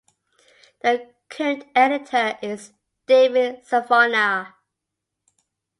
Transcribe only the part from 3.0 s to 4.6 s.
David Savona.